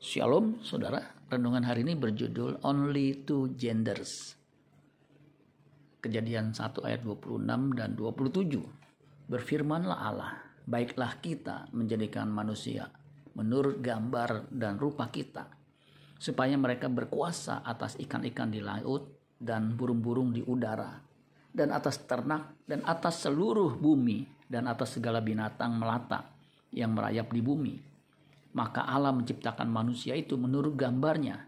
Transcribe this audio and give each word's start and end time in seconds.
Shalom, 0.00 0.64
saudara. 0.64 1.12
Renungan 1.28 1.60
hari 1.60 1.84
ini 1.84 1.92
berjudul 1.92 2.64
Only 2.64 3.20
Two 3.28 3.52
Genders. 3.52 4.32
Kejadian 6.00 6.56
1 6.56 6.72
ayat 6.88 7.04
26 7.04 7.76
dan 7.76 8.00
27. 8.00 9.28
Berfirmanlah 9.28 10.00
Allah, 10.00 10.40
baiklah 10.64 11.20
kita 11.20 11.68
menjadikan 11.76 12.32
manusia 12.32 12.88
menurut 13.36 13.84
gambar 13.84 14.48
dan 14.48 14.80
rupa 14.80 15.12
kita, 15.12 15.52
supaya 16.16 16.56
mereka 16.56 16.88
berkuasa 16.88 17.60
atas 17.60 18.00
ikan-ikan 18.00 18.48
di 18.48 18.64
laut 18.64 19.04
dan 19.36 19.76
burung-burung 19.76 20.32
di 20.32 20.40
udara, 20.40 20.96
dan 21.52 21.76
atas 21.76 22.08
ternak 22.08 22.64
dan 22.64 22.80
atas 22.88 23.28
seluruh 23.28 23.76
bumi 23.76 24.48
dan 24.48 24.64
atas 24.64 24.96
segala 24.96 25.20
binatang 25.20 25.76
melata 25.76 26.24
yang 26.72 26.96
merayap 26.96 27.28
di 27.28 27.44
bumi. 27.44 27.89
Maka 28.50 28.82
Allah 28.82 29.14
menciptakan 29.14 29.70
manusia 29.70 30.18
itu 30.18 30.34
menurut 30.34 30.74
gambarnya. 30.74 31.46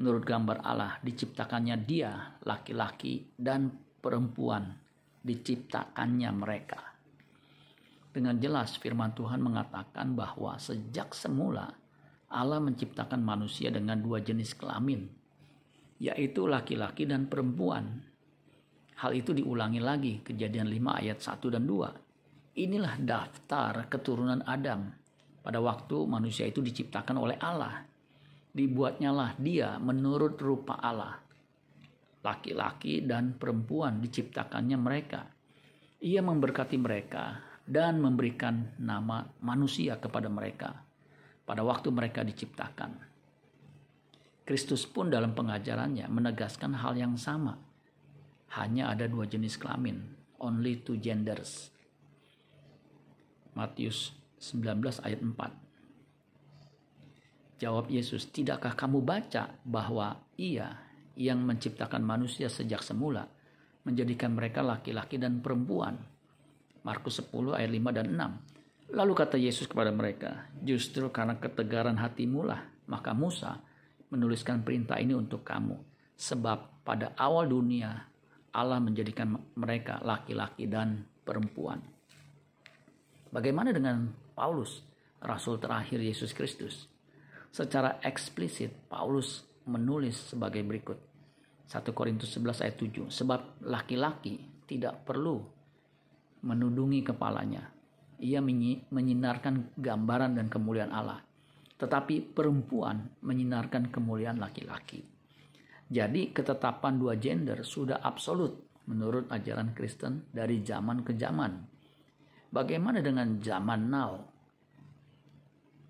Menurut 0.00 0.24
gambar 0.24 0.64
Allah 0.64 0.98
diciptakannya 1.04 1.76
dia, 1.84 2.40
laki-laki 2.42 3.30
dan 3.36 3.70
perempuan. 4.02 4.74
Diciptakannya 5.20 6.30
mereka. 6.32 6.80
Dengan 8.10 8.40
jelas 8.42 8.74
firman 8.80 9.14
Tuhan 9.14 9.38
mengatakan 9.38 10.18
bahwa 10.18 10.58
sejak 10.58 11.14
semula 11.14 11.70
Allah 12.30 12.58
menciptakan 12.58 13.22
manusia 13.22 13.70
dengan 13.70 14.02
dua 14.02 14.18
jenis 14.18 14.58
kelamin, 14.58 15.06
yaitu 16.02 16.46
laki-laki 16.46 17.06
dan 17.06 17.30
perempuan. 17.30 18.02
Hal 18.98 19.14
itu 19.14 19.30
diulangi 19.30 19.78
lagi 19.78 20.20
kejadian 20.20 20.68
5 20.68 21.00
ayat 21.00 21.18
1 21.24 21.54
dan 21.54 21.64
2 21.64 22.10
Inilah 22.60 22.98
daftar 23.00 23.86
keturunan 23.86 24.42
Adam. 24.44 24.90
Pada 25.40 25.58
waktu 25.58 25.96
manusia 26.04 26.44
itu 26.44 26.60
diciptakan 26.60 27.16
oleh 27.16 27.36
Allah. 27.40 27.84
Dibuatnyalah 28.50 29.40
dia 29.40 29.78
menurut 29.80 30.36
rupa 30.40 30.76
Allah. 30.76 31.16
Laki-laki 32.20 33.00
dan 33.00 33.38
perempuan 33.40 34.04
diciptakannya 34.04 34.76
mereka. 34.76 35.24
Ia 36.04 36.20
memberkati 36.20 36.76
mereka 36.76 37.40
dan 37.64 38.02
memberikan 38.02 38.76
nama 38.76 39.24
manusia 39.40 39.96
kepada 39.96 40.28
mereka 40.28 40.90
pada 41.50 41.66
waktu 41.66 41.90
mereka 41.90 42.22
diciptakan. 42.22 42.94
Kristus 44.46 44.86
pun 44.86 45.10
dalam 45.10 45.34
pengajarannya 45.34 46.06
menegaskan 46.06 46.78
hal 46.78 46.94
yang 46.94 47.18
sama. 47.18 47.58
Hanya 48.54 48.94
ada 48.94 49.10
dua 49.10 49.26
jenis 49.26 49.58
kelamin, 49.58 49.98
only 50.38 50.78
two 50.78 50.94
genders. 51.02 51.74
Matius 53.58 54.14
19 54.40 55.04
ayat 55.04 55.20
4. 55.20 55.36
Jawab 57.60 57.92
Yesus, 57.92 58.32
tidakkah 58.32 58.72
kamu 58.72 59.04
baca 59.04 59.52
bahwa 59.68 60.16
ia 60.40 60.80
yang 61.12 61.44
menciptakan 61.44 62.00
manusia 62.00 62.48
sejak 62.48 62.80
semula 62.80 63.28
menjadikan 63.84 64.32
mereka 64.32 64.64
laki-laki 64.64 65.20
dan 65.20 65.44
perempuan? 65.44 66.00
Markus 66.80 67.20
10 67.20 67.52
ayat 67.52 67.68
5 67.68 67.92
dan 67.92 68.16
6. 68.16 68.96
Lalu 68.96 69.12
kata 69.12 69.36
Yesus 69.36 69.68
kepada 69.68 69.92
mereka, 69.92 70.48
justru 70.64 71.12
karena 71.12 71.36
ketegaran 71.36 72.00
hatimu 72.00 72.40
lah, 72.48 72.64
maka 72.88 73.12
Musa 73.12 73.60
menuliskan 74.08 74.64
perintah 74.64 74.96
ini 74.96 75.12
untuk 75.12 75.44
kamu. 75.44 75.76
Sebab 76.16 76.80
pada 76.80 77.12
awal 77.20 77.46
dunia 77.52 77.92
Allah 78.56 78.80
menjadikan 78.82 79.36
mereka 79.54 80.00
laki-laki 80.02 80.66
dan 80.66 81.04
perempuan. 81.22 81.78
Bagaimana 83.30 83.70
dengan 83.70 84.10
Paulus, 84.40 84.80
rasul 85.20 85.60
terakhir 85.60 86.00
Yesus 86.00 86.32
Kristus? 86.32 86.88
Secara 87.52 88.00
eksplisit 88.00 88.72
Paulus 88.88 89.44
menulis 89.68 90.32
sebagai 90.32 90.64
berikut. 90.64 90.96
1 91.68 91.84
Korintus 91.92 92.32
11 92.40 92.64
ayat 92.64 92.76
7. 92.80 93.12
Sebab 93.12 93.60
laki-laki 93.68 94.40
tidak 94.64 95.04
perlu 95.04 95.44
menudungi 96.40 97.04
kepalanya. 97.04 97.68
Ia 98.24 98.40
menyinarkan 98.88 99.76
gambaran 99.76 100.40
dan 100.40 100.48
kemuliaan 100.48 100.96
Allah. 100.96 101.20
Tetapi 101.76 102.32
perempuan 102.32 103.20
menyinarkan 103.20 103.92
kemuliaan 103.92 104.40
laki-laki. 104.40 105.04
Jadi 105.84 106.32
ketetapan 106.32 106.96
dua 106.96 107.20
gender 107.20 107.60
sudah 107.60 108.00
absolut 108.00 108.56
menurut 108.88 109.28
ajaran 109.28 109.76
Kristen 109.76 110.32
dari 110.32 110.64
zaman 110.64 111.04
ke 111.04 111.12
zaman 111.12 111.70
Bagaimana 112.50 112.98
dengan 112.98 113.38
zaman 113.38 113.86
now? 113.86 114.26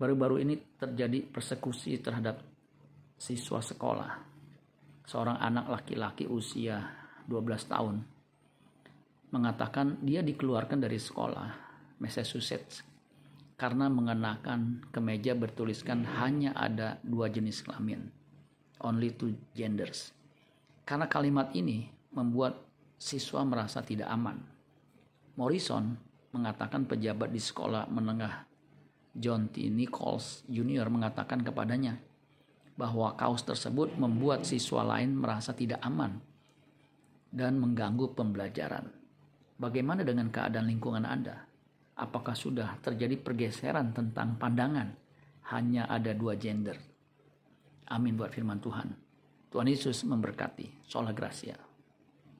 Baru-baru 0.00 0.40
ini 0.40 0.56
terjadi 0.80 1.28
persekusi 1.28 2.00
terhadap 2.00 2.40
siswa 3.20 3.60
sekolah. 3.60 4.10
Seorang 5.04 5.36
anak 5.36 5.68
laki-laki 5.68 6.24
usia 6.24 6.80
12 7.28 7.68
tahun 7.68 7.96
mengatakan 9.30 10.00
dia 10.00 10.24
dikeluarkan 10.24 10.80
dari 10.80 10.96
sekolah 10.96 11.48
Massachusetts 12.00 12.80
karena 13.60 13.92
mengenakan 13.92 14.88
kemeja 14.88 15.36
bertuliskan 15.36 16.08
hanya 16.16 16.56
ada 16.56 16.96
dua 17.04 17.28
jenis 17.28 17.60
kelamin, 17.60 18.08
only 18.80 19.12
two 19.12 19.36
genders. 19.52 20.16
Karena 20.88 21.12
kalimat 21.12 21.52
ini 21.52 21.92
membuat 22.16 22.56
siswa 22.96 23.44
merasa 23.44 23.84
tidak 23.84 24.08
aman. 24.08 24.40
Morrison 25.36 25.92
mengatakan 26.32 26.88
pejabat 26.88 27.28
di 27.28 27.38
sekolah 27.38 27.84
menengah 27.92 28.48
John 29.16 29.50
T. 29.50 29.66
Nichols 29.68 30.46
Jr. 30.46 30.86
mengatakan 30.86 31.42
kepadanya 31.42 31.98
bahwa 32.78 33.12
kaos 33.18 33.44
tersebut 33.44 33.98
membuat 34.00 34.48
siswa 34.48 34.86
lain 34.86 35.12
merasa 35.18 35.52
tidak 35.52 35.82
aman 35.84 36.22
dan 37.28 37.58
mengganggu 37.60 38.16
pembelajaran. 38.16 38.88
Bagaimana 39.60 40.00
dengan 40.00 40.32
keadaan 40.32 40.66
lingkungan 40.66 41.04
Anda? 41.04 41.36
Apakah 42.00 42.32
sudah 42.32 42.80
terjadi 42.80 43.20
pergeseran 43.20 43.92
tentang 43.92 44.40
pandangan 44.40 44.88
hanya 45.52 45.84
ada 45.84 46.16
dua 46.16 46.32
gender? 46.40 46.80
Amin 47.92 48.16
buat 48.16 48.32
firman 48.32 48.62
Tuhan. 48.62 48.88
Tuhan 49.50 49.68
Yesus 49.68 50.06
memberkati. 50.06 50.86
Sola 50.86 51.12
Gracia. 51.12 51.69